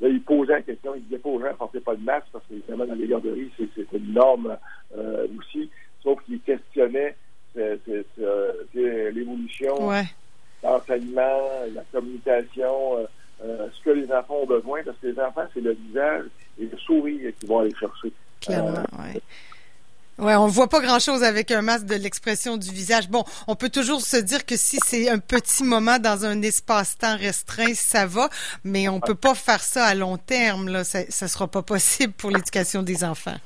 là, 0.00 0.08
il 0.08 0.22
posait 0.22 0.52
la 0.52 0.62
question, 0.62 0.94
il 0.94 1.02
disait 1.04 1.18
pas 1.18 1.28
aux 1.28 1.40
gens, 1.40 1.54
portez 1.58 1.80
pas 1.80 1.96
de 1.96 2.02
masque, 2.02 2.26
parce 2.32 2.44
que 2.46 2.54
évidemment, 2.54 2.86
dans 2.86 2.94
les 2.94 3.08
garderies, 3.08 3.50
c'est 3.56 3.92
une 3.92 4.12
norme 4.12 4.56
euh, 4.96 5.26
aussi, 5.38 5.70
sauf 6.02 6.22
qu'il 6.24 6.40
questionnait 6.40 7.16
l'évolution, 8.74 9.90
l'enseignement, 10.62 11.40
la 11.72 11.82
communication, 11.92 13.06
euh, 13.44 13.68
ce 13.72 13.84
que 13.84 13.90
les 13.90 14.10
enfants 14.12 14.40
ont 14.42 14.46
besoin, 14.46 14.82
parce 14.84 14.96
que 14.98 15.08
les 15.08 15.20
enfants, 15.20 15.44
c'est 15.52 15.60
le 15.60 15.72
visage 15.72 16.24
et 16.58 16.66
le 16.66 16.78
sourire 16.78 17.32
qu'ils 17.38 17.48
vont 17.48 17.60
aller 17.60 17.74
chercher. 17.74 18.12
Clairement. 18.40 18.82
Ouais, 20.18 20.36
on 20.36 20.46
voit 20.46 20.68
pas 20.68 20.80
grand-chose 20.80 21.24
avec 21.24 21.50
un 21.50 21.62
masque 21.62 21.86
de 21.86 21.96
l'expression 21.96 22.56
du 22.56 22.70
visage. 22.70 23.08
Bon, 23.08 23.24
on 23.48 23.56
peut 23.56 23.68
toujours 23.68 24.00
se 24.00 24.16
dire 24.16 24.46
que 24.46 24.56
si 24.56 24.78
c'est 24.84 25.08
un 25.08 25.18
petit 25.18 25.64
moment 25.64 25.98
dans 25.98 26.24
un 26.24 26.40
espace-temps 26.40 27.16
restreint, 27.16 27.74
ça 27.74 28.06
va, 28.06 28.28
mais 28.62 28.88
on 28.88 29.00
peut 29.00 29.16
pas 29.16 29.34
faire 29.34 29.60
ça 29.60 29.84
à 29.84 29.94
long 29.94 30.16
terme. 30.16 30.68
Là, 30.68 30.84
ça, 30.84 31.00
ça 31.08 31.26
sera 31.26 31.48
pas 31.48 31.62
possible 31.62 32.12
pour 32.12 32.30
l'éducation 32.30 32.82
des 32.82 33.02
enfants. 33.02 33.36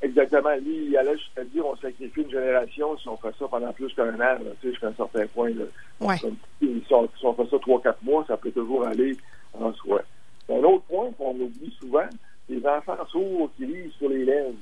Exactement. 0.00 0.54
Lui, 0.56 0.86
il 0.86 0.96
allait 0.96 1.16
jusqu'à 1.16 1.44
dire 1.44 1.66
on 1.66 1.76
sacrifie 1.76 2.22
une 2.22 2.30
génération 2.30 2.96
si 2.98 3.08
on 3.08 3.16
fait 3.16 3.34
ça 3.38 3.46
pendant 3.48 3.72
plus 3.72 3.92
qu'un 3.94 4.14
an, 4.14 4.38
tu 4.38 4.44
sais, 4.62 4.70
jusqu'à 4.70 4.88
un 4.88 4.94
certain 4.94 5.26
point. 5.26 5.50
Là. 5.50 5.64
Ouais. 6.00 6.16
si, 6.18 6.84
on, 6.90 7.34
fait 7.34 7.50
ça 7.50 7.56
trois, 7.60 7.80
quatre 7.82 8.02
mois, 8.02 8.24
ça 8.28 8.36
peut 8.36 8.52
toujours 8.52 8.86
aller 8.86 9.16
en 9.54 9.72
soi. 9.74 10.02
Un 10.48 10.62
autre 10.62 10.84
point 10.84 11.10
qu'on 11.18 11.34
oublie 11.34 11.74
souvent, 11.80 12.08
les 12.48 12.64
enfants 12.64 12.96
sourds 13.10 13.50
qui 13.56 13.66
lisent 13.66 13.92
sur 13.98 14.08
les 14.08 14.24
lèvres. 14.24 14.54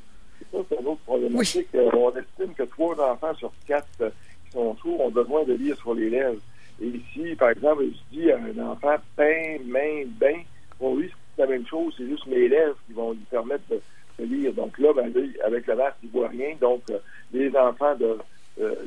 Une 0.81 0.87
autre 0.87 1.01
problématique. 1.07 1.69
Euh, 1.75 1.91
on 1.93 2.11
estime 2.11 2.55
que 2.55 2.65
trois 2.65 2.99
enfants 3.01 3.35
sur 3.35 3.53
quatre 3.67 3.87
euh, 4.01 4.11
qui 4.45 4.53
sont 4.53 4.77
sourds 4.77 5.01
ont 5.01 5.11
besoin 5.11 5.45
de 5.45 5.55
lire 5.55 5.77
sur 5.77 5.95
les 5.95 6.11
lèvres. 6.11 6.41
Et 6.81 6.89
ici, 6.89 7.35
par 7.37 7.51
exemple, 7.51 7.85
je 7.85 8.17
dis 8.17 8.31
à 8.31 8.37
un 8.37 8.59
enfant 8.67 8.97
pain, 9.17 9.57
main, 9.65 10.05
bain, 10.07 10.43
pour 10.79 10.97
lui, 10.97 11.11
c'est 11.35 11.43
la 11.43 11.49
même 11.49 11.67
chose, 11.67 11.95
c'est 11.97 12.07
juste 12.07 12.27
mes 12.27 12.49
lèvres 12.49 12.77
qui 12.87 12.93
vont 12.93 13.13
lui 13.13 13.25
permettre 13.31 13.65
de, 13.71 13.81
lire. 14.25 14.53
Donc 14.55 14.79
là, 14.79 14.93
ben, 14.95 15.13
avec 15.45 15.67
le 15.67 15.77
masque, 15.77 15.97
il 16.03 16.07
ne 16.07 16.13
voit 16.13 16.29
rien. 16.29 16.55
Donc, 16.61 16.83
euh, 16.91 16.99
les 17.33 17.55
enfants 17.57 17.95
de 17.97 18.19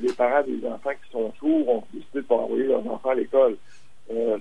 les 0.02 0.12
parents 0.14 0.42
des 0.42 0.68
enfants 0.68 0.90
qui 0.90 1.12
sont 1.12 1.32
sourds 1.38 1.70
ont 1.70 1.84
décidé 1.94 2.22
de 2.22 2.22
pas 2.22 2.38
envoyer 2.38 2.64
leurs 2.64 2.88
enfants 2.88 3.10
à 3.10 3.14
l'école. 3.14 3.56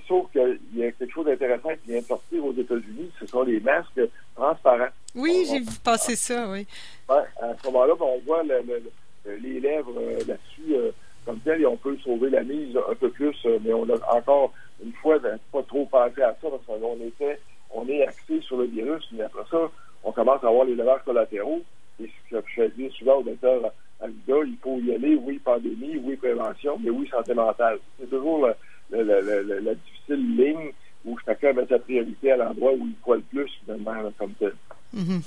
sauf 0.08 0.24
qu'il 0.32 0.58
y 0.74 0.82
a 0.82 0.90
quelque 0.92 1.12
chose 1.12 1.26
d'intéressant 1.26 1.68
qui 1.84 1.90
vient 1.90 2.00
de 2.00 2.06
sortir 2.06 2.46
aux 2.46 2.54
États-Unis, 2.54 3.10
ce 3.20 3.26
sont 3.26 3.42
les 3.42 3.60
masques 3.60 4.00
transparents. 4.34 4.88
Oui, 5.14 5.46
j'ai 5.46 5.58
vu 5.58 5.78
passer 5.84 6.16
ça, 6.16 6.48
oui. 6.50 6.66
À 7.08 7.54
ce 7.60 7.66
moment-là, 7.66 7.94
ben, 7.98 8.06
on 8.06 8.18
voit 8.26 8.42
les 8.42 9.60
lèvres 9.60 9.94
euh, 9.96 10.18
là-dessus 10.26 10.74
euh, 10.74 10.90
comme 11.24 11.40
tel 11.40 11.62
et 11.62 11.66
on 11.66 11.76
peut 11.76 11.96
sauver 11.98 12.30
la 12.30 12.42
mise 12.42 12.76
un 12.76 12.94
peu 12.94 13.10
plus, 13.10 13.36
euh, 13.46 13.58
mais 13.62 13.72
on 13.72 13.88
a 13.88 14.16
encore 14.16 14.52
une 14.84 14.92
fois 14.92 15.18
ben, 15.18 15.38
pas 15.52 15.62
trop 15.62 15.86
pensé 15.86 16.22
à 16.22 16.36
ça 16.40 16.48
parce 16.48 16.64
qu'on 16.66 16.96
était, 17.06 17.40
on 17.70 17.88
est 17.88 18.06
axé 18.06 18.40
sur 18.42 18.58
le 18.58 18.64
virus, 18.64 19.06
mais 19.12 19.24
après 19.24 19.44
ça, 19.50 19.70
on 20.04 20.12
commence 20.12 20.42
à 20.44 20.48
avoir 20.48 20.64
les 20.64 20.74
lavages 20.74 21.02
collatéraux. 21.04 21.62
Et 22.00 22.10
ce 22.30 22.36
que 22.36 22.44
je 22.56 22.62
dis 22.76 22.90
souvent 22.96 23.16
au 23.16 23.22
docteur 23.22 23.72
Alida, 24.00 24.34
il 24.46 24.56
faut 24.62 24.78
y 24.78 24.94
aller, 24.94 25.16
oui, 25.16 25.40
pandémie, 25.44 25.96
oui, 25.96 26.16
prévention, 26.16 26.78
mais 26.80 26.90
oui, 26.90 27.08
santé 27.08 27.34
mentale. 27.34 27.78
C'est 27.98 28.08
toujours 28.08 28.46
la, 28.90 29.02
la, 29.02 29.74
difficile 29.74 30.36
ligne 30.36 30.72
où 31.04 31.18
chacun 31.26 31.52
met 31.52 31.66
sa 31.66 31.80
priorité 31.80 32.32
à 32.32 32.36
l'endroit 32.36 32.72
où 32.72 32.86
il 32.86 32.94
croit 33.02 33.16
le 33.16 33.22
plus, 33.22 33.50
finalement, 33.64 34.12
comme 34.16 34.32
tel. 34.34 34.54
Mm-hmm. 34.94 35.22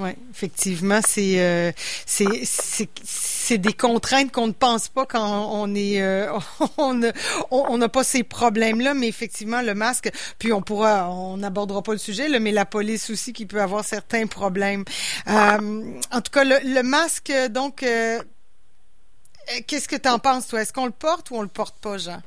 Oui, 0.00 0.12
effectivement, 0.30 1.00
c'est 1.06 1.40
euh, 1.40 1.72
c'est 2.06 3.58
des 3.58 3.74
contraintes 3.74 4.32
qu'on 4.32 4.46
ne 4.46 4.52
pense 4.52 4.88
pas 4.88 5.04
quand 5.04 5.50
on 5.52 5.74
est 5.74 6.00
euh, 6.00 6.32
on 7.50 7.76
n'a 7.78 7.88
pas 7.90 8.02
ces 8.02 8.22
problèmes-là, 8.22 8.94
mais 8.94 9.08
effectivement 9.08 9.60
le 9.60 9.74
masque. 9.74 10.10
Puis 10.38 10.54
on 10.54 10.62
pourra, 10.62 11.10
on 11.10 11.36
n'abordera 11.36 11.82
pas 11.82 11.92
le 11.92 11.98
sujet, 11.98 12.28
là, 12.28 12.40
mais 12.40 12.50
la 12.50 12.64
police 12.64 13.10
aussi 13.10 13.34
qui 13.34 13.44
peut 13.44 13.60
avoir 13.60 13.84
certains 13.84 14.26
problèmes. 14.26 14.84
Euh, 15.28 15.98
en 16.10 16.20
tout 16.22 16.32
cas, 16.32 16.44
le, 16.44 16.56
le 16.64 16.82
masque, 16.82 17.30
donc, 17.50 17.84
qu'est-ce 19.66 19.88
que 19.88 19.96
tu 19.96 20.08
en 20.08 20.18
penses 20.18 20.46
toi? 20.46 20.62
Est-ce 20.62 20.72
qu'on 20.72 20.86
le 20.86 20.92
porte 20.92 21.30
ou 21.30 21.36
on 21.36 21.42
le 21.42 21.48
porte 21.48 21.76
pas, 21.78 21.98
Jean? 21.98 22.22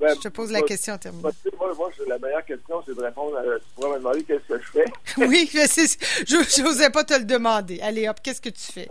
Je 0.00 0.20
te 0.20 0.28
pose 0.28 0.50
la 0.52 0.62
question 0.62 0.98
terminée. 0.98 1.22
Moi, 1.22 1.32
moi 1.76 1.90
la 2.06 2.18
meilleure 2.18 2.44
question, 2.44 2.82
c'est 2.86 2.94
de 2.94 3.02
répondre 3.02 3.36
à, 3.38 3.42
tu 3.42 3.64
pourrais 3.74 3.90
me 3.90 3.98
demander 3.98 4.24
qu'est-ce 4.24 4.48
que 4.48 4.60
je 4.60 4.70
fais. 4.70 4.84
oui, 5.18 5.50
mais 5.54 5.66
je 5.66 6.62
n'osais 6.62 6.90
pas 6.90 7.04
te 7.04 7.14
le 7.14 7.24
demander. 7.24 7.80
Allez, 7.80 8.08
hop, 8.08 8.18
qu'est-ce 8.22 8.40
que 8.40 8.50
tu 8.50 8.72
fais? 8.72 8.86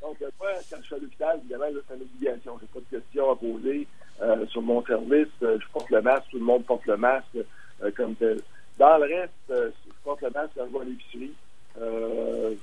Donc, 0.00 0.16
moi, 0.40 0.50
quand 0.70 0.76
je 0.80 0.86
suis 0.86 0.94
à 0.94 0.98
l'hôpital, 0.98 1.38
évidemment, 1.40 1.64
c'est 1.88 1.94
une 1.94 2.02
obligation. 2.02 2.58
Je 2.58 2.62
n'ai 2.62 2.68
pas 2.72 2.80
de 2.80 3.00
questions 3.00 3.30
à 3.30 3.36
poser 3.36 3.86
euh, 4.22 4.46
sur 4.46 4.62
mon 4.62 4.84
service. 4.84 5.28
Euh, 5.42 5.58
je 5.60 5.66
porte 5.72 5.90
le 5.90 6.02
masque, 6.02 6.26
tout 6.30 6.38
le 6.38 6.44
monde 6.44 6.64
porte 6.64 6.86
le 6.86 6.96
masque 6.96 7.36
euh, 7.82 7.90
comme 7.96 8.14
tel. 8.14 8.40
Dans 8.78 8.98
le 8.98 9.04
reste, 9.04 9.32
je 9.48 9.92
porte 10.04 10.22
le 10.22 10.30
masque 10.30 10.52
quand 10.56 10.66
je 10.66 10.72
vais 10.72 10.80
à 10.80 10.84
l'épicerie. 10.84 11.34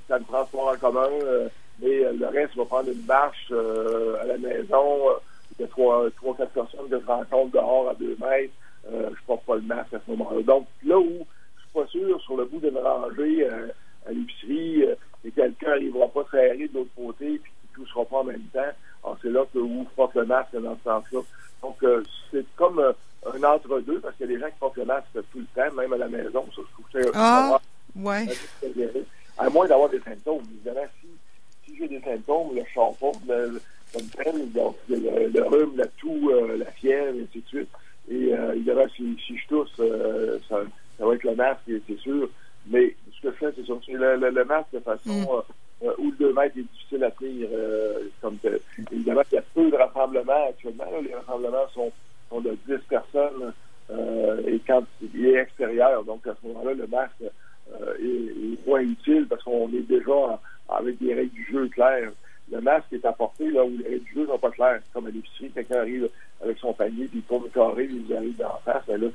ça 0.08 0.18
me 0.18 0.24
transport 0.24 0.68
en 0.68 0.76
commun, 0.76 1.08
mais 1.80 2.12
le 2.12 2.26
reste, 2.26 2.52
je 2.54 2.60
vais 2.60 2.66
prendre 2.66 2.90
une 2.90 3.06
marche 3.06 3.50
à 3.50 4.26
la 4.26 4.36
maison 4.36 5.08
a 5.64 5.68
trois, 5.68 6.10
trois, 6.16 6.36
quatre 6.36 6.52
personnes 6.52 6.88
que 6.88 7.00
je 7.00 7.06
rencontre 7.06 7.52
dehors 7.52 7.88
à 7.88 7.94
deux 7.94 8.16
mètres, 8.20 8.52
euh, 8.90 9.10
je 9.10 9.26
porte 9.26 9.44
pas 9.44 9.56
le 9.56 9.62
masque 9.62 9.94
à 9.94 10.00
ce 10.04 10.10
moment-là. 10.12 10.42
Donc, 10.42 10.66
là 10.84 10.98
où 10.98 11.26
je 11.56 11.60
suis 11.62 11.72
pas 11.72 11.86
sûr, 11.86 12.20
sur 12.22 12.36
le 12.36 12.44
bout 12.44 12.60
d'une 12.60 12.78
rangée 12.78 13.46
euh, 13.46 13.68
à 14.06 14.12
l'épicerie, 14.12 14.84
euh, 14.84 14.94
et 15.24 15.30
quelqu'un 15.30 15.68
n'arrivera 15.68 16.08
pas 16.08 16.24
serré 16.30 16.68
de 16.68 16.74
l'autre 16.74 16.90
côté, 16.96 17.38
puis 17.38 17.52
qui 17.52 17.80
ne 17.80 17.84
touchera 17.84 18.04
pas 18.04 18.18
en 18.18 18.24
même 18.24 18.42
temps, 18.52 18.60
alors 19.04 19.16
c'est 19.22 19.30
là 19.30 19.44
que 19.52 19.58
où 19.58 19.86
je 19.88 19.94
porte 19.94 20.14
le 20.16 20.24
masque 20.24 20.56
dans 20.56 20.76
ce 20.76 20.82
sens-là. 20.82 21.20
Donc, 21.62 21.82
euh, 21.84 22.02
c'est 22.30 22.44
comme 22.56 22.80
un 22.80 23.44
entre-deux, 23.44 24.00
parce 24.00 24.16
qu'il 24.16 24.26
y 24.26 24.34
a 24.34 24.36
des 24.36 24.40
gens 24.40 24.50
qui 24.50 24.58
portent 24.58 24.76
le 24.76 24.84
masque 24.84 25.06
tout 25.12 25.38
le 25.38 25.46
temps, 25.54 25.74
même 25.76 25.92
à 25.92 25.98
la 25.98 26.08
maison. 26.08 26.44
Ça, 26.54 26.62
je 26.62 26.72
trouve 26.72 26.86
que 26.92 27.02
c'est 27.02 27.10
ah, 27.14 27.60
ouais. 27.94 28.26
À 29.38 29.48
moins 29.48 29.66
d'avoir 29.66 29.88
des 29.88 30.00
symptômes. 30.00 30.42
Évidemment, 30.54 30.86
si, 31.00 31.08
si 31.64 31.76
j'ai 31.78 31.88
des 31.88 32.00
symptômes, 32.00 32.50
je 32.52 32.58
ne 32.58 33.58
comme 33.92 34.46
donc 34.50 34.76
le, 34.88 35.42
rhume, 35.42 35.76
la 35.76 35.86
toux, 35.86 36.30
euh, 36.30 36.56
la 36.56 36.70
fièvre, 36.72 37.16
et 37.16 37.22
ainsi 37.22 37.40
de 37.40 37.46
suite. 37.46 37.68
Et 38.10 38.34
euh, 38.34 38.54
évidemment, 38.54 38.86
si, 38.96 39.16
si 39.26 39.36
je 39.36 39.46
tousse, 39.48 39.72
euh, 39.80 40.38
ça, 40.48 40.62
ça, 40.98 41.06
va 41.06 41.14
être 41.14 41.24
le 41.24 41.34
masque, 41.34 41.60
c'est 41.66 41.98
sûr. 41.98 42.28
Mais 42.66 42.94
ce 43.12 43.28
que 43.28 43.34
je 43.34 43.36
fais, 43.36 43.52
c'est 43.56 43.64
sûr, 43.64 43.78
le, 43.88 44.16
le, 44.16 44.30
le, 44.30 44.44
masque 44.44 44.72
de 44.72 44.80
façon 44.80 45.10
mm. 45.10 45.84
où 45.98 46.10
le 46.10 46.16
2 46.18 46.32
mètres 46.32 46.58
est 46.58 46.62
difficile 46.62 47.04
à 47.04 47.10
tenir. 47.10 47.48
comme 48.20 48.38
évidemment, 48.92 49.22
il 49.30 49.34
y 49.34 49.38
a 49.38 49.42
peu 49.54 49.70
de 49.70 49.76
rassemblements 49.76 50.48
actuellement. 50.48 50.84
les 51.04 51.14
rassemblements 51.14 51.68
sont, 51.74 51.92
sont 52.30 52.40
de 52.40 52.56
10 52.66 52.78
personnes 52.88 53.52
et 54.46 54.60
quand 54.66 54.84
il 55.14 55.26
est 55.26 55.38
extérieur. 55.38 56.04
Donc, 56.04 56.26
à 56.26 56.34
ce 56.40 56.46
moment-là, 56.48 56.74
le 56.74 56.86
masque 56.86 57.22
est, 57.22 58.04
est, 58.04 58.66
moins 58.66 58.80
utile 58.80 59.26
parce 59.28 59.42
qu'on 59.42 59.68
est 59.68 59.86
déjà 59.88 60.40
avec 60.68 60.98
des 60.98 61.14
règles 61.14 61.32
du 61.32 61.48
jeu 61.50 61.68
claires 61.68 62.12
le 62.50 62.60
masque 62.60 62.92
est 62.92 63.04
apporté 63.04 63.50
là 63.50 63.64
où 63.64 63.70
les 63.70 63.88
règles 63.88 64.04
du 64.04 64.14
jeu 64.14 64.26
sont 64.26 64.38
pas 64.38 64.50
claires. 64.50 64.80
Comme 64.92 65.06
à 65.06 65.10
l'épicerie, 65.10 65.50
quelqu'un 65.50 65.78
arrive 65.78 66.08
avec 66.42 66.58
son 66.58 66.72
panier, 66.72 67.06
puis 67.06 67.18
il 67.18 67.22
tourne 67.22 67.44
le 67.44 67.50
carré, 67.50 67.86
puis 67.86 68.04
il 68.08 68.16
arrive 68.16 68.36
d'en 68.36 68.58
face. 68.64 68.82
Ben 68.86 69.00
là, 69.00 69.08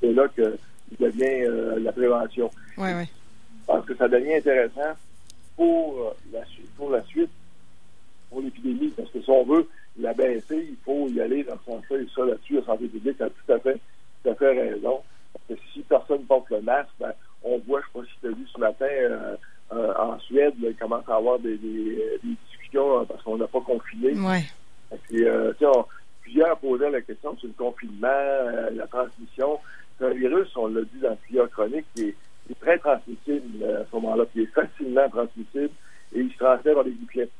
c'est 0.00 0.12
là 0.12 0.28
que 0.28 0.58
devient 1.00 1.44
euh, 1.44 1.78
la 1.80 1.92
prévention. 1.92 2.50
Ouais, 2.78 2.94
ouais. 2.94 3.08
Parce 3.66 3.84
que 3.86 3.96
ça 3.96 4.08
devient 4.08 4.34
intéressant 4.34 4.94
pour 5.56 5.98
euh, 6.00 6.10
la, 6.32 6.40
pour 6.76 6.90
la 6.90 7.02
suite, 7.04 7.30
pour 8.30 8.42
l'épidémie. 8.42 8.92
Parce 8.96 9.10
que 9.10 9.20
si 9.20 9.30
on 9.30 9.44
veut 9.44 9.68
la 9.98 10.12
baisser, 10.12 10.68
il 10.70 10.76
faut 10.84 11.08
y 11.08 11.20
aller 11.20 11.42
dans 11.44 11.58
ce 11.58 11.72
sens-là. 11.72 11.98
Et 11.98 12.06
ça, 12.14 12.24
là-dessus, 12.24 12.54
la 12.54 12.64
santé 12.64 12.86
publique 12.86 13.20
a 13.20 13.28
tout 13.28 13.52
à 13.52 13.58
fait, 13.58 13.80
tout 14.22 14.30
à 14.30 14.34
fait 14.34 14.52
raison. 14.52 15.00
Parce 15.32 15.60
que 15.60 15.66
si 15.72 15.80
personne 15.80 16.22
porte 16.24 16.50
le 16.50 16.62
masque, 16.62 16.90
ben, 17.00 17.12
on 17.42 17.58
voit, 17.66 17.80
je 17.80 17.98
ne 17.98 18.04
sais 18.04 18.08
pas 18.08 18.14
si 18.14 18.20
tu 18.20 18.26
as 18.26 18.30
vu 18.30 18.46
ce 18.54 18.60
matin, 18.60 18.86
euh, 18.86 19.36
euh, 19.72 19.94
en 19.98 20.18
Suède, 20.20 20.54
il 20.58 20.65
commence 20.76 21.08
à 21.08 21.16
avoir 21.16 21.38
des, 21.38 21.56
des, 21.56 22.18
des 22.22 22.36
discussions 22.48 23.00
euh, 23.00 23.04
parce 23.04 23.22
qu'on 23.22 23.36
n'a 23.36 23.46
pas 23.46 23.60
confiné. 23.60 24.14
Ouais. 24.14 24.44
Et 25.10 25.24
euh, 25.24 25.52
on, 25.62 25.84
plusieurs 26.22 26.58
posaient 26.58 26.90
la 26.90 27.00
question 27.00 27.36
sur 27.36 27.48
le 27.48 27.54
confinement, 27.54 28.08
euh, 28.08 28.70
la 28.70 28.86
transmission. 28.86 29.58
C'est 29.98 30.06
un 30.06 30.10
virus, 30.10 30.48
on 30.56 30.68
l'a 30.68 30.82
dit 30.82 31.00
dans 31.00 31.16
le 31.30 31.46
chronique, 31.48 31.86
qui 31.94 32.02
est, 32.02 32.14
qui 32.46 32.52
est, 32.52 32.60
très 32.60 32.78
transmissible 32.78 33.64
à 33.64 33.84
ce 33.90 33.96
moment-là, 33.96 34.24
qui 34.32 34.42
est 34.42 34.54
facilement 34.54 35.08
transmissible 35.08 35.70
et 36.14 36.20
il 36.20 36.30
se 36.30 36.38
transmet 36.38 36.74
par 36.74 36.84
les 36.84 36.92
gouttelettes. 36.92 37.30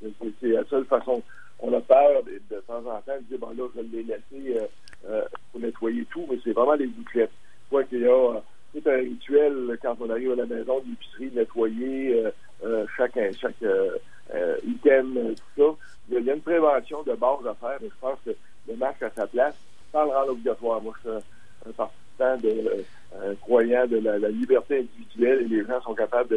C'est 0.40 0.48
la 0.48 0.64
seule 0.64 0.84
façon. 0.86 1.22
On 1.60 1.72
a 1.72 1.80
peur 1.80 2.22
de, 2.24 2.40
de 2.54 2.60
temps 2.62 2.78
en 2.78 3.00
temps 3.00 3.16
de 3.18 3.24
dire, 3.28 3.38
bon 3.38 3.50
là, 3.50 3.68
je 3.74 3.80
vais 3.80 3.88
les 3.92 4.02
laisser 4.02 4.60
euh, 5.08 5.22
pour 5.52 5.60
nettoyer 5.60 6.04
tout, 6.10 6.26
mais 6.30 6.38
c'est 6.42 6.52
vraiment 6.52 6.74
les 6.74 6.88
gouttelettes. 6.88 7.30
Quoi 7.70 7.84
qu'il 7.84 8.00
y 8.00 8.08
a 8.08 8.40
c'est 8.82 8.92
un 8.92 8.96
rituel 8.96 9.78
quand 9.82 9.96
on 10.00 10.10
arrive 10.10 10.32
à 10.32 10.36
la 10.36 10.46
maison 10.46 10.82
l'épicerie, 10.86 11.30
nettoyer 11.34 12.14
euh, 12.14 12.30
euh, 12.64 12.86
chaque, 12.96 13.18
chaque 13.40 13.62
euh, 13.62 14.56
item, 14.66 15.34
tout 15.56 15.78
ça. 15.78 15.78
Il 16.10 16.24
y 16.24 16.30
a 16.30 16.34
une 16.34 16.40
prévention 16.40 17.02
de 17.02 17.14
base 17.14 17.46
à 17.46 17.54
faire, 17.54 17.78
mais 17.80 17.88
je 17.88 18.00
pense 18.00 18.18
que 18.24 18.30
le 18.68 18.76
masque 18.76 19.02
à 19.02 19.10
sa 19.10 19.26
place, 19.26 19.56
sans 19.92 20.04
le 20.04 20.10
rendre 20.10 20.32
obligatoire. 20.32 20.80
Moi, 20.82 20.92
je 21.04 21.10
suis 21.10 21.18
un, 21.66 21.72
participant 21.72 22.36
de 22.42 22.84
un 23.22 23.34
croyant 23.36 23.86
de 23.86 23.98
la, 23.98 24.28
liberté 24.56 24.78
individuelle 24.78 25.42
et 25.42 25.48
les 25.48 25.64
gens 25.64 25.80
sont 25.82 25.94
capables 25.94 26.28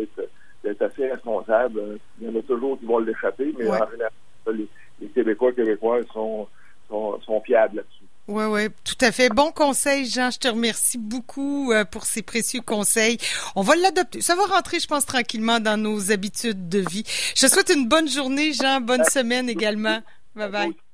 d'être 0.63 0.81
assez 0.81 1.07
responsables. 1.07 1.99
Il 2.21 2.27
y 2.27 2.29
en 2.29 2.39
a 2.39 2.41
toujours 2.43 2.79
qui 2.79 2.85
vont 2.85 2.99
l'échapper, 2.99 3.53
mais 3.57 3.67
en 3.67 3.89
général, 3.89 4.11
les, 4.53 4.67
les 5.01 5.07
Québécois 5.07 5.51
Québécois 5.53 5.99
sont, 6.13 6.47
sont, 6.87 7.19
sont 7.21 7.41
fiables 7.41 7.77
là-dessus. 7.77 8.03
Oui, 8.27 8.43
oui, 8.45 8.67
tout 8.83 9.03
à 9.03 9.11
fait. 9.11 9.29
Bon 9.29 9.51
conseil, 9.51 10.05
Jean. 10.05 10.29
Je 10.29 10.37
te 10.37 10.47
remercie 10.47 10.99
beaucoup 10.99 11.71
euh, 11.71 11.83
pour 11.83 12.05
ces 12.05 12.21
précieux 12.21 12.61
conseils. 12.61 13.17
On 13.55 13.63
va 13.63 13.75
l'adopter. 13.75 14.21
Ça 14.21 14.35
va 14.35 14.43
rentrer, 14.43 14.79
je 14.79 14.85
pense, 14.85 15.05
tranquillement 15.07 15.59
dans 15.59 15.77
nos 15.77 16.11
habitudes 16.11 16.69
de 16.69 16.79
vie. 16.91 17.03
Je 17.35 17.47
te 17.47 17.51
souhaite 17.51 17.71
une 17.75 17.87
bonne 17.87 18.07
journée, 18.07 18.53
Jean. 18.53 18.81
Bonne 18.81 19.05
semaine 19.05 19.49
également. 19.49 19.99
Bye 20.35 20.51
bye. 20.51 20.88